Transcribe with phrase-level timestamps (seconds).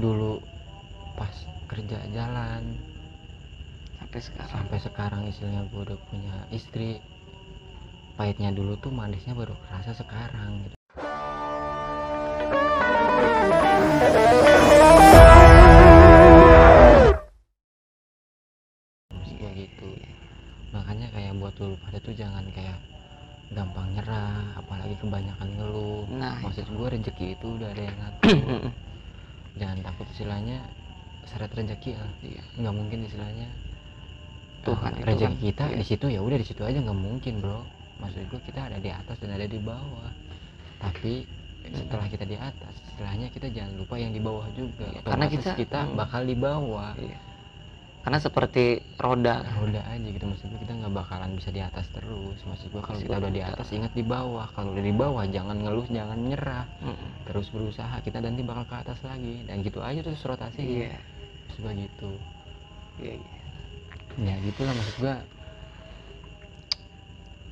[0.00, 0.40] dulu
[1.14, 1.30] pas
[1.68, 2.80] kerja jalan.
[4.00, 4.48] Sampai sekarang?
[4.48, 7.04] Sampai sekarang istilahnya gue udah punya istri.
[8.16, 10.76] Pahitnya dulu tuh manisnya baru kerasa sekarang gitu.
[19.40, 19.90] Kayak gitu.
[20.72, 22.76] Makanya kayak buat lu pada tuh jangan kayak
[23.52, 26.04] gampang nyerah apalagi kebanyakan ngeluh.
[26.12, 28.36] Nah maksud gue rezeki itu udah ada yang ngatur
[29.60, 30.58] jangan takut istilahnya
[31.28, 32.42] syarat rezeki lah Iya.
[32.58, 33.48] nggak mungkin istilahnya
[34.60, 35.76] Tuhan eh, itu rezeki kan, kita iya.
[35.76, 37.60] di situ ya udah di situ aja nggak mungkin bro
[38.00, 40.10] maksud gue kita ada di atas dan ada di bawah
[40.80, 41.28] tapi
[41.70, 45.56] setelah kita di atas istilahnya kita jangan lupa yang di bawah juga Iya, karena kita-
[45.56, 45.94] kita hmm.
[45.94, 47.18] bakal di bawah Iya.
[48.00, 48.64] Karena seperti
[48.96, 52.80] roda roda aja gitu maksud gue kita nggak bakalan bisa di atas terus maksud gue
[52.80, 56.16] kalau kita udah di atas ingat di bawah kalau udah di bawah jangan ngeluh jangan
[56.16, 57.10] nyerah Mm-mm.
[57.28, 60.96] terus berusaha kita nanti bakal ke atas lagi dan gitu aja terus rotasi iya
[61.44, 62.10] maksud gue gitu
[63.04, 63.38] iya iya.
[64.16, 65.16] ya gitulah maksud gua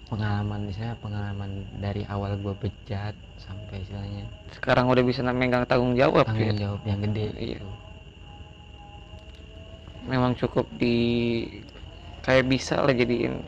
[0.09, 4.25] pengalaman misalnya pengalaman dari awal gua bejat sampai istilahnya
[4.57, 6.73] sekarang udah bisa megang tanggung jawab tanggung ya.
[6.73, 7.61] jawab yang gede Iya.
[7.61, 7.69] gitu.
[10.09, 10.97] Memang cukup di
[12.25, 13.45] kayak bisa lah jadiin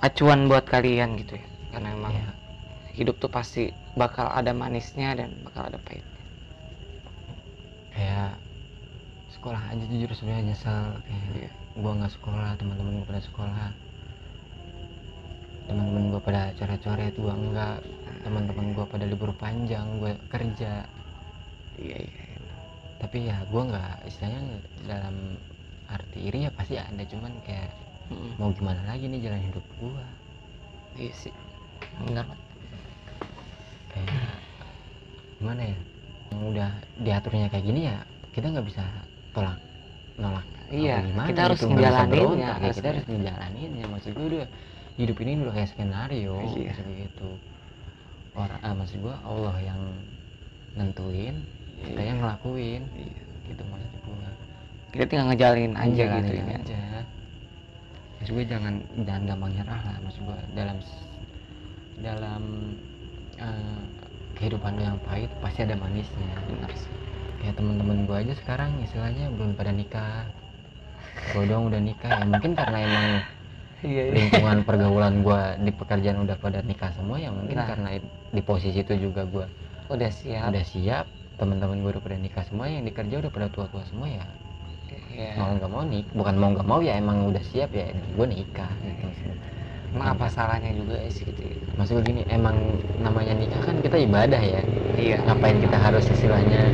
[0.00, 1.46] acuan buat kalian gitu ya.
[1.72, 2.30] Karena emang Iya.
[2.94, 6.12] hidup tuh pasti bakal ada manisnya dan bakal ada pahitnya.
[7.94, 8.32] Kayak
[9.32, 10.84] sekolah aja jujur sebenarnya nyesel.
[11.04, 11.50] Kayak Iya.
[11.80, 13.68] gua nggak sekolah teman-teman gua pada sekolah.
[15.64, 17.76] Teman-teman gua pada coret-coret gua enggak
[18.24, 20.84] teman-teman gua pada libur panjang gua kerja.
[21.80, 22.33] Iya iya
[23.04, 24.40] tapi ya gua nggak istilahnya
[24.88, 25.16] dalam
[25.92, 27.68] arti iri ya pasti ada cuman kayak
[28.08, 28.40] Mm-mm.
[28.40, 30.04] mau gimana lagi nih jalan hidup gua
[30.96, 31.34] iya sih
[32.00, 32.24] benar
[33.92, 34.08] kayak
[35.38, 35.76] gimana ya
[36.32, 37.96] yang udah diaturnya kayak gini ya
[38.32, 38.82] kita nggak bisa
[39.36, 39.60] tolak
[40.16, 44.26] nolak Iya, gimana kita harus gitu, ngejalaninnya, berontak, ya, harus kita harus ngejalaninnya maksud gue
[44.32, 44.46] udah
[44.96, 46.72] hidup ini udah kayak skenario Iya.
[46.72, 47.30] maksud gue gitu
[48.34, 49.80] orang ah, maksud gue Allah yang
[50.74, 51.36] nentuin
[51.82, 52.82] kita yang ngelakuin.
[52.94, 53.22] Iya.
[53.44, 54.30] gitu maksud gue
[54.94, 56.80] kita tinggal ngejalanin aja Jalanin gitu ya aja
[58.16, 58.74] maksud gue jangan
[59.04, 60.76] jangan gampang nyerah lah maksud gue dalam
[62.00, 62.42] dalam
[63.36, 63.82] eh,
[64.34, 66.34] kehidupan yang pahit pasti ada manisnya.
[66.50, 66.90] Benar sih.
[67.38, 70.26] Kayak teman-teman gue aja sekarang istilahnya belum pada nikah.
[71.30, 73.06] Gue doang udah nikah ya mungkin karena emang
[73.86, 77.68] iya lingkungan pergaulan gue di pekerjaan udah pada nikah semua ya mungkin Nah.
[77.70, 77.88] karena
[78.34, 79.46] di posisi itu juga gue
[79.86, 80.50] udah siap.
[80.50, 84.06] udah siap teman-teman gue udah pada nikah semua yang di kerja udah pada tua-tua semua
[84.10, 84.24] ya.
[85.14, 85.38] Iya.
[85.38, 88.70] mau nggak mau nik bukan mau nggak mau ya emang udah siap ya gue nikah
[88.82, 89.06] gitu.
[89.94, 91.54] Emang apa salahnya juga sih gitu ya.
[91.78, 92.58] maksud gue gini emang
[92.98, 94.62] namanya nikah kan kita ibadah ya.
[94.98, 95.22] Iya.
[95.22, 96.66] Ngapain kita harus istilahnya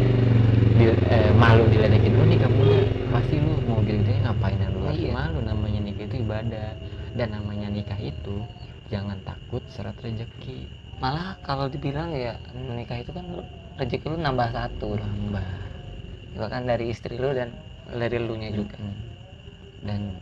[0.81, 2.17] di, eh, malu diledekin?
[2.17, 2.81] Lu nikah muda
[3.13, 5.13] pasti lu mau gini ngapain lu harus Iya.
[5.13, 5.39] malu?
[5.45, 6.69] Namanya nikah itu ibadah.
[7.13, 8.37] Dan namanya nikah itu
[8.89, 10.65] jangan takut syarat rezeki
[11.01, 13.25] malah kalau dibilang ya menikah itu kan
[13.81, 15.01] rezeki lu nambah satu.
[15.01, 15.49] Nambah.
[16.37, 17.51] Bahkan dari istri lu dan
[17.91, 18.79] dari lu nya juga
[19.81, 20.13] dan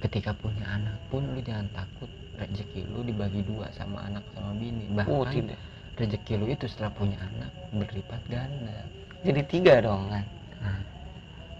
[0.00, 2.08] ketika punya anak pun lu jangan takut
[2.40, 4.88] rezeki lu dibagi dua sama anak sama bini.
[4.90, 5.60] Bahkan oh tidak.
[6.00, 8.78] rezeki lu itu setelah punya anak berlipat ganda.
[9.22, 10.24] Jadi tiga dong kan?
[10.58, 10.80] Nah,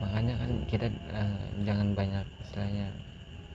[0.02, 2.86] makanya kan kita eh, jangan banyak istilahnya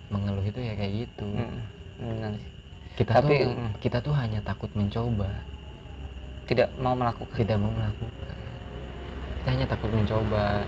[0.07, 1.27] mengeluh itu ya kayak gitu.
[1.27, 1.59] Mm,
[1.99, 2.56] benar sih.
[2.97, 3.71] Kita Tapi, tuh mm.
[3.77, 5.29] kita tuh hanya takut mencoba,
[6.49, 8.35] tidak mau melakukan tidak mau melakukan.
[9.37, 10.65] Kita hanya takut mencoba.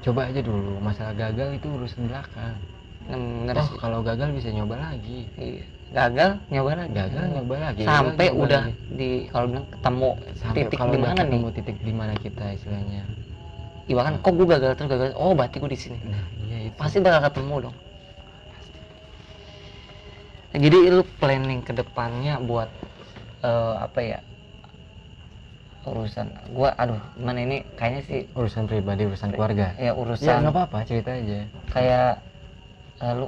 [0.00, 2.56] Coba aja dulu, masalah gagal itu urusan belakang.
[3.50, 5.26] Toh sih kalau gagal bisa nyoba lagi.
[5.36, 5.64] Iya.
[5.90, 7.82] gagal nyoba lagi Gagal nyoba lagi.
[7.82, 8.74] sampai gagal nyoba udah lagi.
[8.94, 13.02] di kalau bilang ketemu sampai titik di mana nih ketemu titik di mana kita istilahnya.
[13.90, 16.76] Iya bahkan kok gue gagal terus gagal oh berarti gue di sini Nah, iya itu.
[16.78, 17.89] pasti bakal ketemu dong Nah,
[20.54, 22.68] jadi lu planning ke depannya buat
[23.46, 24.18] eh, apa ya
[25.80, 27.58] urusan gua aduh gimana ini?
[27.78, 29.72] Kayaknya sih urusan pribadi, urusan keluarga.
[29.80, 31.38] ya Ya urusan nggak apa-apa, cerita aja.
[31.72, 32.20] kayak
[33.00, 33.26] eh, lu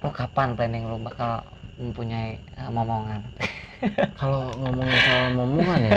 [0.00, 1.44] lu kapan planning lu bakal
[1.76, 3.20] mempunyai eh, momongan?
[4.20, 5.92] Kalau ngomongin soal momongan ya,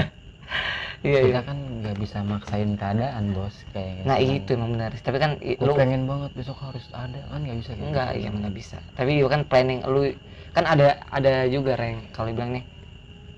[1.08, 4.92] iya kita kan nggak bisa maksain keadaan bos kayak nah misalkan, itu emang benar.
[5.00, 7.96] Tapi kan lu pengen banget besok harus ada kan nggak bisa gitu.
[8.20, 8.78] iya nggak bisa.
[8.96, 10.12] Tapi itu kan planning lu
[10.54, 12.06] kan ada ada juga reng.
[12.14, 12.66] Kalau bilang nih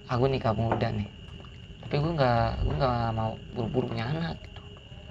[0.05, 1.07] aku nikah muda nih.
[1.85, 4.61] Tapi gue nggak gue nggak mau buru-buru punya anak gitu.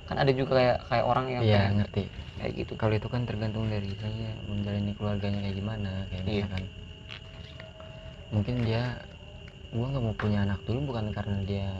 [0.04, 2.04] Kan ada juga kayak kayak orang yang iya ngerti.
[2.34, 2.72] kayak gitu.
[2.76, 6.44] Kalau itu kan tergantung dari saya menjalani keluarganya kayak gimana kayak Iya.
[6.44, 6.64] misalkan
[8.34, 8.82] mungkin dia
[9.70, 11.70] gua nggak mau punya anak dulu bukan karena dia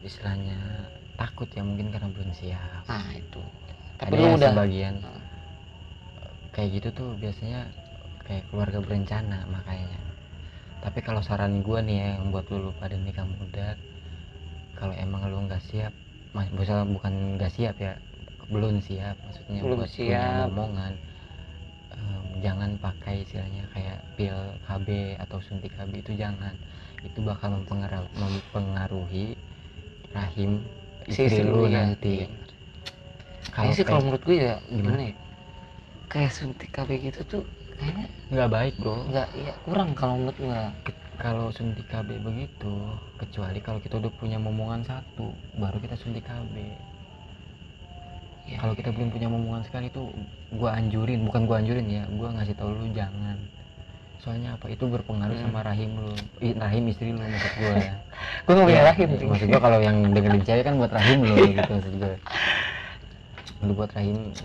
[0.00, 0.56] istilahnya
[1.16, 2.82] takut ya mungkin karena belum siap.
[2.86, 3.40] Nah itu.
[3.96, 5.20] Tapi ada lu udah sebagian Nah.
[6.52, 7.68] kayak gitu tuh biasanya
[8.26, 9.98] kayak keluarga berencana makanya
[10.84, 13.74] tapi kalau saran gua nih ya yang buat lu, pada nikah muda
[14.76, 15.92] kalau emang lu nggak siap
[16.36, 17.96] mas misal bukan nggak siap ya
[18.52, 20.06] belum siap maksudnya Belum buat siap.
[20.06, 20.92] punya momongan
[21.96, 24.36] em, jangan pakai istilahnya kayak pil
[24.68, 24.88] KB
[25.18, 26.54] atau suntik KB itu jangan
[27.02, 29.26] itu bakal mempengaruhi, mempengaruhi
[30.12, 30.60] rahim
[31.08, 32.28] si istri lu ya, nanti iya.
[33.54, 34.76] kayaknya sih kalau menurut gue ya Gimana?
[34.76, 35.14] gimana ya
[36.12, 37.42] kayak suntik KB gitu tuh
[37.78, 38.94] kayaknya nggak baik bro.
[39.06, 40.38] Nggak ya kurang kalau menurut
[40.82, 42.72] Ke- kalau suntik KB begitu
[43.16, 46.54] kecuali kalau kita udah punya momongan satu baru kita suntik KB
[48.46, 50.12] ya, kalau kita belum punya momongan sekali itu
[50.54, 53.38] gua anjurin bukan gua anjurin ya gua ngasih tau lu jangan.
[54.16, 54.66] Soalnya apa?
[54.68, 55.44] Itu berpengaruh Hmm.
[55.46, 56.10] sama rahim lu.
[56.42, 57.74] Ih, rahim istri lu maksud gua.
[57.86, 57.94] Ya
[58.46, 61.18] gue nggak punya Ya, rahim ya, maksud gua kalau yang dengerin cewek kan buat rahim
[61.22, 62.14] lu gitu maksud gua.
[63.66, 64.36] Lu buat rahim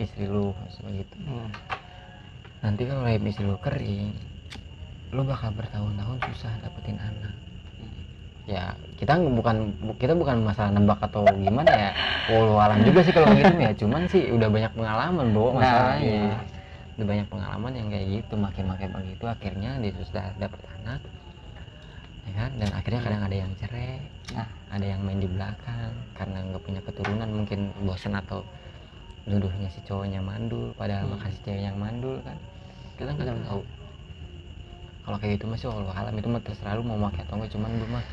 [0.00, 0.56] istri lu
[0.88, 1.16] gitu.
[1.22, 1.48] Hmm.
[2.60, 4.12] Nanti kalau istri lu kering
[5.10, 7.34] lu bakal bertahun-tahun susah dapetin anak.
[8.46, 11.90] Ya kita bukan bu- kita bukan masalah nebak atau gimana ya.
[12.30, 13.72] Walau alam juga sih kalau gitu ya.
[13.74, 16.06] Cuman sih udah banyak pengalaman bro Nah, masalahnya.
[16.06, 16.36] iya.
[16.94, 21.00] udah banyak pengalaman yang kayak gitu makin-makin begitu akhirnya dia sudah dapet anak.
[22.22, 22.50] Ya kan?
[22.60, 23.92] Dan akhirnya kadang ada yang cerai
[24.30, 24.46] Nah.
[24.70, 25.90] ada yang main di belakang.
[26.14, 28.46] Karena nggak punya keturunan mungkin bosan atau
[29.30, 31.14] nuduhnya si cowoknya mandul padahal Hmm.
[31.14, 32.36] makasih cewek yang mandul kan
[32.98, 33.46] kita nggak Benar.
[33.46, 33.62] tahu
[35.00, 37.70] kalau kayak gitu masih Allah alam itu mah terserah lu mau pakai atau enggak cuman
[37.72, 38.04] gue mah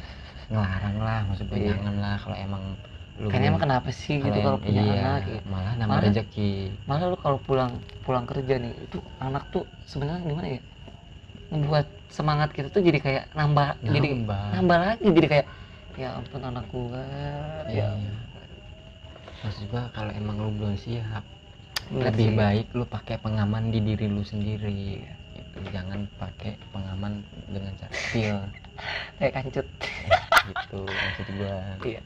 [0.48, 1.70] ngelarang lah maksud gue Iya.
[1.74, 2.64] jangan lah kalau emang
[3.18, 5.42] lu kayaknya emang kenapa sih gitu yang- kalau punya iya, anak gitu.
[5.50, 6.52] malah nama Malah- rezeki
[6.86, 7.72] malah lu kalau pulang
[8.02, 10.62] pulang kerja nih itu anak tuh sebenarnya gimana ya
[11.48, 15.46] membuat semangat kita tuh jadi kayak nambah jadi nambah nambah lagi jadi kayak
[15.98, 17.04] ya ampun anak gua
[17.68, 17.90] iya.
[17.92, 18.14] ya
[19.42, 21.24] maksud gua kalau emang lu belum siap
[21.88, 22.36] bener lebih sih.
[22.36, 25.58] baik lu pakai pengaman di diri lu sendiri gitu.
[25.70, 28.38] jangan pakai pengaman dengan cara pil
[29.18, 29.68] kayak kancut
[30.48, 32.02] gitu maksud gua iya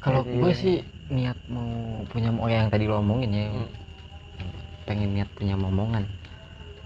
[0.00, 0.76] kalau gue sih
[1.08, 1.64] niat mau
[2.08, 3.68] punya oh yang tadi lo omongin ya Hmm.
[4.84, 6.04] pengen niat punya momongan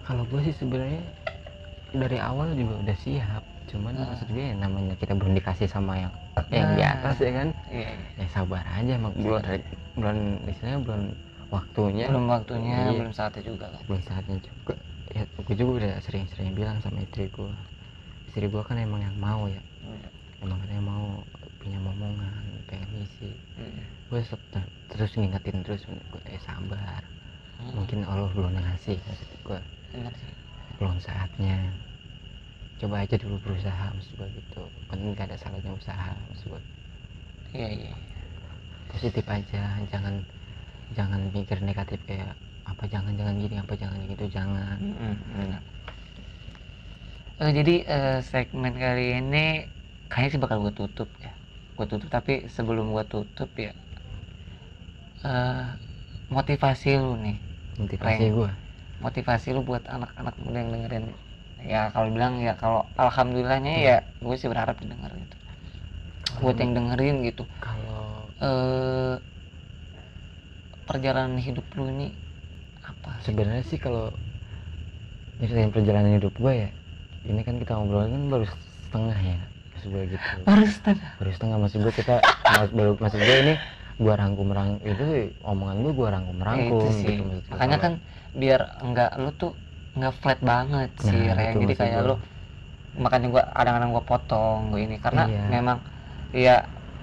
[0.05, 1.03] kalau gue sih sebenarnya
[1.91, 4.13] dari awal juga udah siap cuman Ah.
[4.13, 6.13] maksud gue ya namanya kita belum dikasih sama yang
[6.51, 6.93] yang di Nah.
[6.95, 7.49] atas ya kan?
[7.69, 9.13] Iya ya sabar aja mak.
[9.15, 9.41] Belum
[9.95, 10.17] belum
[10.47, 11.03] istilahnya belum
[11.49, 12.07] waktunya.
[12.09, 12.99] Belum waktunya Iya.
[12.99, 13.83] belum saatnya juga kan?
[13.85, 14.75] belum saatnya juga.
[15.09, 17.53] Ya gue juga udah sering-sering bilang sama istri gue
[18.27, 19.61] istri gue kan emang yang mau ya.
[20.39, 21.05] Emang katanya mau
[21.59, 22.33] punya momongan
[22.65, 23.83] pengen isi Hmm.
[24.09, 27.03] gue ter- terus ngingetin terus gue eh sabar.
[27.59, 27.75] Hmm.
[27.75, 29.59] mungkin Allah belum ngasih maksud gue
[30.79, 31.59] belum saatnya
[32.79, 34.63] coba aja dulu berusaha maksud gue gitu.
[34.89, 36.63] Kan nggak ada salahnya usaha maksud gue
[37.57, 37.95] iya iya
[38.93, 40.15] positif aja jangan
[40.97, 42.33] jangan mikir negatif kayak
[42.69, 44.77] apa jangan jangan gini apa jangan gitu jangan.
[44.81, 45.63] Mm-mm, benar.
[47.39, 49.45] Eh, jadi eh, segmen kali ini
[50.13, 51.33] kayaknya sih bakal gue tutup ya.
[51.77, 53.73] Gue tutup tapi sebelum gue tutup ya
[55.25, 55.67] eh,
[56.29, 57.39] motivasi lu nih.
[57.79, 58.51] Motivasi gue
[58.99, 61.07] motivasi lu buat anak-anak muda yang dengerin
[61.63, 65.37] ya kalau bilang ya kalau alhamdulillahnya ya gue sih berharap didengar gitu.
[66.43, 67.45] Buat yang dengerin gitu.
[67.59, 69.19] Kalau eh
[70.89, 72.09] perjalanan hidup lu ini
[72.81, 74.09] apa sebenarnya sih kalau
[75.39, 76.71] ceritain perjalanan hidup gue ya
[77.29, 78.45] ini kan kita ngobrol kan baru
[78.89, 79.39] setengah ya
[79.75, 80.37] maksud gue gitu.
[80.49, 81.11] Baru setengah?
[81.21, 82.15] Baru setengah maksud gue kita
[82.57, 83.55] mas- baru maksud gue ini
[83.99, 87.19] gua rangkum rang itu omongan gue gua rangkum Ya, rangkum itu sih.
[87.19, 87.93] gitu makanya kan
[88.31, 89.53] biar enggak lu tuh
[89.99, 92.07] nggak flat banget Nah, sih itu Ren jadi kayak gua.
[92.09, 92.15] lu
[92.99, 94.97] makanya gua kadang-kadang gua potong gua ini.
[94.99, 95.43] Karena Iya.
[95.51, 95.79] memang
[96.33, 96.57] ya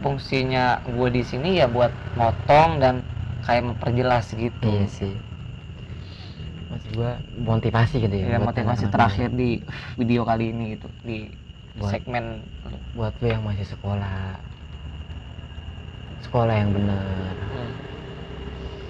[0.04, 2.96] fungsinya gua di sini ya buat motong dan
[3.46, 4.66] kayak memperjelas gitu.
[4.66, 5.14] Iya sih.
[6.66, 7.12] Maksud gue
[7.46, 9.62] motivasi gitu ya ya motivasi terakhir di
[10.02, 11.30] video kali ini gitu di
[11.78, 12.42] Buat- segmen
[12.98, 14.40] buat lo yang masih sekolah.
[16.25, 17.06] Sekolah yang benar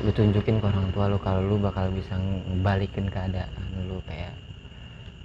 [0.06, 3.50] lu tunjukin ke orang tua lu kalau lu bakal bisa ngebalikin keadaan
[3.90, 4.38] lu kayak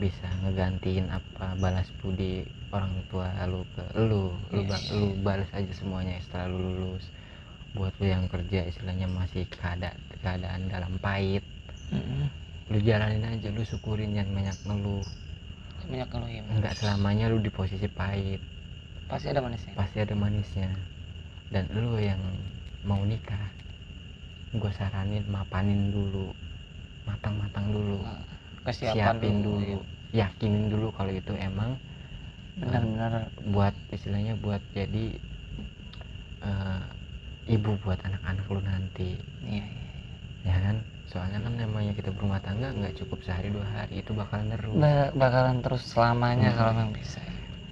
[0.01, 4.33] bisa ngegantiin apa balas budi orang tua lu ke lu.
[4.49, 4.89] Lu, Yes.
[4.89, 7.05] lu balas aja semuanya setelah lu lulus.
[7.77, 11.45] Buat lu yang kerja istilahnya masih keadaan keadaan dalam pahit.
[11.93, 12.33] Mm-mm.
[12.71, 15.05] lu jalanin aja lu syukurin jangan banyak ngeluh.
[15.91, 18.41] Banyak kalau ya nggak selamanya lu di posisi pahit.
[19.13, 19.75] Pasti ada manisnya.
[19.77, 20.71] Pasti ada manisnya.
[21.53, 22.23] Dan lu yang
[22.89, 23.60] mau nikah
[24.55, 26.31] gue saranin mapanin dulu.
[27.07, 27.99] Matang-matang dulu.
[28.03, 28.21] Nah,
[28.67, 29.81] kesiapan siapin dulu, dulu.
[30.11, 31.79] Yakinin dulu kalau itu emang
[32.59, 33.31] benar-benar.
[33.55, 35.05] buat istilahnya buat jadi
[36.43, 36.83] eh,
[37.55, 39.11] ibu buat anak-anak lu nanti.
[39.47, 39.89] Iya iya
[40.41, 40.77] ya kan?
[41.11, 44.73] Soalnya kan namanya kita berumah tangga nggak cukup sehari dua hari itu bakalan terus.
[44.79, 46.59] Ba- bakalan terus selamanya Hmm.
[46.59, 47.21] kalau memang bisa.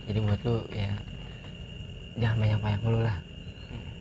[0.09, 0.93] Jadi buat lu ya
[2.19, 3.17] jangan banyak-banyak ngeluh lah.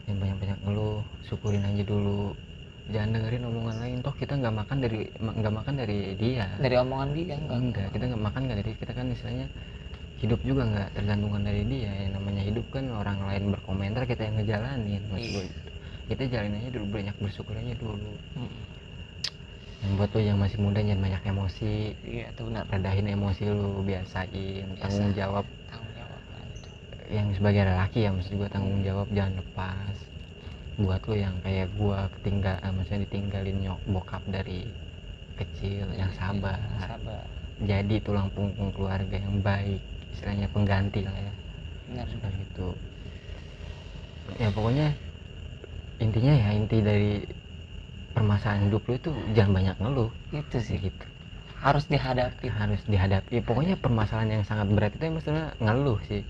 [0.07, 2.33] Jangan banyak-banyak ngeluh syukurin aja dulu
[2.91, 3.97] jangan dengerin omongan lain.
[3.99, 6.47] Toh kita nggak makan dari nggak makan dari dia.
[6.59, 7.57] Dari omongan dia enggak.
[7.59, 9.47] Enggak kita nggak makan nggak dari kita kan istilahnya
[10.17, 11.91] hidup juga nggak tergantungan dari dia.
[12.05, 14.87] Yang namanya hidup kan orang lain berkomentar kita yang ngejalanin.
[14.87, 14.99] Iya.
[15.11, 15.61] gue itu.
[16.07, 18.11] kita jalanin aja dulu banyak bersyukur aja dulu.
[18.39, 18.55] Hmm.
[19.77, 21.73] yang buat lu yang masih muda jangan banyak emosi.
[22.01, 22.63] Iya itu benar.
[22.71, 24.65] Redahin emosi lu biasain.
[24.81, 25.19] Tanggung Biasa.
[25.19, 25.45] jawab.
[25.69, 26.69] Tanggung jawab lah gitu.
[27.13, 30.16] yang sebagai lelaki ya maksud gua tanggung jawab jangan lepas
[30.77, 34.69] buat lu yang kayak gua ketinggal eh, maksudnya ditinggalin nyok bokap dari
[35.37, 36.61] kecil yang sabar.
[36.77, 37.25] Sabar.
[37.65, 39.81] Jadi tulang punggung keluarga yang baik
[40.13, 41.33] istilahnya pengganti lah ya.
[41.89, 42.05] Benar.
[42.09, 42.67] Seperti itu
[44.35, 44.91] ya pokoknya
[46.03, 47.23] intinya ya inti dari
[48.11, 50.11] permasalahan hidup lu itu jangan banyak ngeluh.
[50.29, 50.77] Itu sih.
[50.77, 51.05] Gitu.
[51.57, 52.45] Harus dihadapi.
[52.53, 53.41] Harus dihadapi.
[53.41, 56.21] Pokoknya permasalahan yang sangat berat itu maksudnya ngeluh sih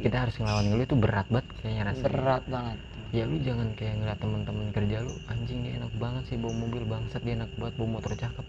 [0.00, 2.08] kita harus ngelawan ngeluh itu berat banget kayaknya rasanya.
[2.08, 2.78] Berat banget.
[3.12, 6.82] Ya lu jangan kayak ngeliat temen-temen kerja lu anjing dia enak banget sih bawa mobil
[6.88, 8.46] bangsat dia enak banget bawa motor cakep.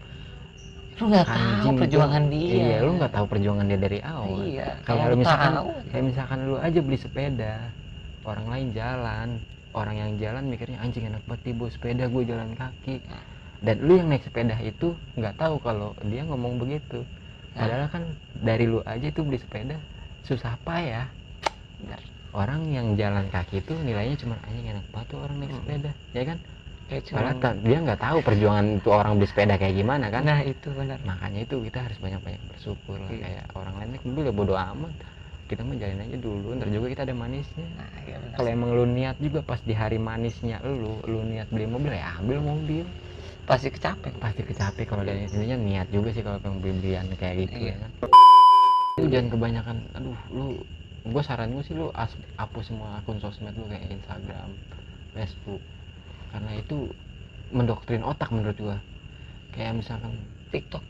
[0.93, 2.53] Lu nggak tahu perjuangan dia.
[2.55, 4.39] Iya lu nggak tahu perjuangan dia dari awal.
[4.47, 5.67] Iya kayak kalau lu misalkan tahu.
[5.91, 7.53] kayak misalkan lu aja beli sepeda
[8.23, 9.29] orang lain jalan.
[9.73, 13.01] Orang yang jalan mikirnya anjing enak banget bawa sepeda gue jalan kaki.
[13.63, 17.01] Dan lu yang naik sepeda itu nggak tahu kalau dia ngomong begitu.
[17.57, 18.03] Padahal kan
[18.37, 19.81] dari lu aja itu beli sepeda
[20.23, 21.11] susah payah
[21.83, 22.01] Benar.
[22.33, 25.59] orang yang jalan kaki itu nilainya cuma anjing enak banget tuh orang naik Hmm.
[25.59, 26.37] sepeda ya kan?
[26.83, 30.21] Kayak cuman- dia nggak tahu perjuangan itu orang beli sepeda kayak gimana kan?
[30.23, 33.09] Nah itu benar makanya itu kita harus banyak-banyak bersyukur lah.
[33.09, 33.21] Iya.
[33.21, 34.93] kayak orang lain naik mobil ya bodo amat.
[35.43, 37.67] Kita mah jalin aja dulu ntar juga kita ada manisnya.
[37.75, 41.47] Nah iya benar kalau emang lu niat juga pas di hari manisnya lu lu niat
[41.47, 42.85] beli mobil ya ambil mobil.
[43.43, 44.15] Pasti kecapek.
[44.17, 47.69] Pasti kecape kalau dari intinya niat juga sih kalau pengen beli belian kayak gitu Iya.
[47.69, 47.91] ya kan?
[48.95, 50.45] Lu jangan kebanyakan aduh lu
[51.03, 54.49] gue saran gue sih lu as- hapus semua akun sosmed lu kayak Instagram
[55.11, 55.61] Facebook.
[56.31, 56.89] Karena itu
[57.53, 58.77] mendoktrin otak menurut gua.
[59.53, 60.15] Kayak misalkan
[60.49, 60.81] TikTok.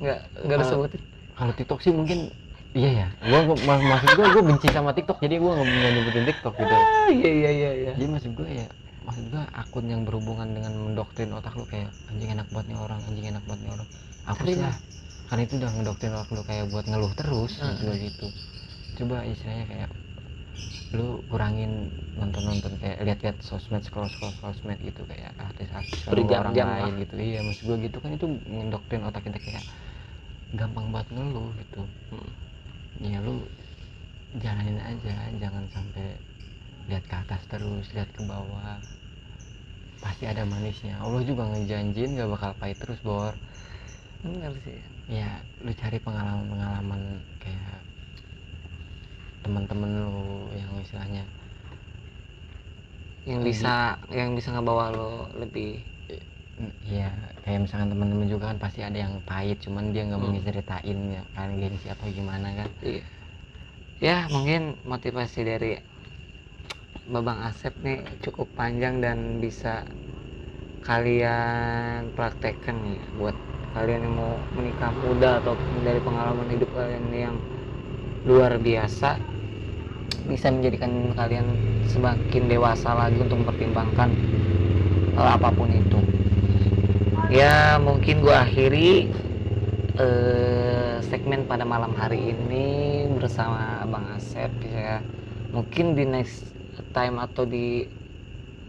[0.00, 1.00] Nggak nggak Eh, disebutin
[1.36, 2.32] kalau TikTok sih mungkin
[2.72, 3.08] iya ya.
[3.20, 5.18] Gua, gua mak- maksud gua gua benci sama TikTok.
[5.20, 6.72] Jadi gua nggak nyebutin TikTok gitu.
[6.72, 7.92] Ah iya iya iya iya.
[7.98, 8.66] Jadi maksud gua ya
[9.04, 13.00] maksud gua akun yang berhubungan dengan mendoktrin otak lu kayak anjing enak banget nih orang
[13.04, 13.88] anjing enak banget nih orang.
[14.24, 14.76] Hapus lah.
[15.28, 17.76] Karena itu udah ngedoktrin otak lu kayak buat ngeluh terus Hmm.
[17.76, 18.26] maksud gua gitu
[19.00, 19.90] coba istilahnya kayak
[20.90, 21.86] lu kurangin
[22.18, 27.14] nonton-nonton kayak lihat-lihat sosmed scroll scroll sosmed gitu kayak artis-artis orang Berjam-jam lain gitu.
[27.14, 29.64] Iya maksud gua gitu kan itu ngedoktrin otak kita kayak
[30.58, 31.82] gampang banget ngeluh gitu.
[32.10, 32.30] Hmm.
[33.00, 33.40] ya lu
[34.36, 36.06] jalanin aja jangan sampai
[36.90, 38.78] lihat ke atas terus lihat ke bawah.
[40.02, 40.98] Pasti ada manisnya.
[40.98, 43.36] Allah juga ngejanjiin gak bakal pahit terus bor.
[44.26, 44.80] Benar sih.
[45.06, 47.79] Ya lu cari pengalaman-pengalaman kayak
[49.42, 50.18] teman-teman lu
[50.54, 51.24] yang istilahnya.
[53.28, 53.74] Yang Lebih- bisa
[54.10, 55.84] yang bisa ngebawa lo lebih
[56.84, 57.08] ya
[57.40, 60.44] kayak misalkan teman-teman juga kan pasti ada yang pahit cuman dia nggak mau Hmm.
[60.44, 62.68] nyeritain ya kan gengsi atau gimana kan.
[62.84, 63.02] Iya.
[64.00, 65.72] Ya mungkin motivasi dari
[67.08, 69.88] Babang Asep nih cukup panjang dan bisa
[70.80, 73.36] kalian praktekkan nih buat
[73.72, 77.36] kalian yang mau menikah muda atau dari pengalaman hidup kalian yang
[78.28, 79.16] luar biasa
[80.28, 81.46] bisa menjadikan kalian
[81.88, 84.10] semakin dewasa lagi untuk mempertimbangkan
[85.16, 86.00] hal apa pun itu.
[87.30, 89.10] Ya mungkin gua akhiri
[89.98, 95.02] eh, segmen pada malam hari ini bersama Bang Asep ya.
[95.50, 96.46] Mungkin di next
[96.94, 97.86] time atau di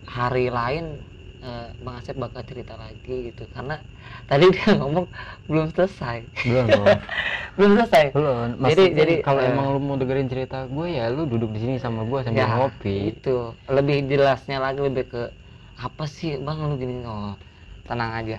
[0.10, 1.11] hari lain
[1.42, 3.82] eh, Bang Asep bakal cerita lagi gitu karena
[4.26, 5.06] tadi dia ngomong
[5.46, 6.24] belum selesai.
[6.46, 6.66] Belum
[7.58, 8.04] belum selesai.
[8.14, 8.56] Belum.
[8.56, 11.60] Jadi- Maksudnya jadi, kalau eh, emang lu mau dengerin cerita gue ya lu duduk di
[11.60, 13.12] sini sama gue sambil Ya, ngopi.
[13.12, 13.52] itu.
[13.68, 15.24] Lebih jelasnya lagi lebih ke
[15.82, 17.02] apa sih bang lu gini?
[17.04, 17.34] Oh
[17.84, 18.38] tenang aja.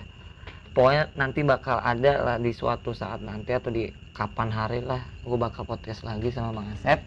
[0.73, 5.37] Pokoknya nanti bakal ada lah di suatu saat nanti atau di kapan hari lah gue
[5.37, 6.99] bakal podcast lagi sama bang Asep.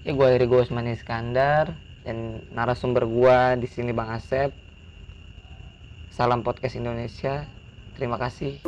[0.00, 4.50] Ya gue gue Usmani Iskandar dan narasumber gue di sini bang Asep.
[6.10, 7.44] Salam podcast Indonesia.
[7.96, 8.60] Terima kasih